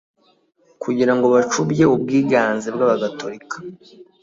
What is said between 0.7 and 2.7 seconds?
Kugira ngo bacubye ubwiganze